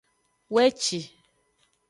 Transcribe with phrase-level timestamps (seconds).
[0.53, 1.01] Weci.